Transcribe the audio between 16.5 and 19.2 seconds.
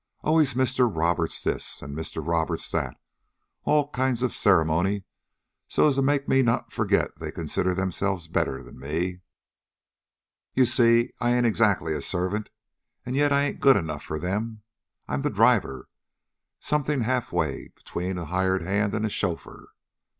something half way between a hired man and a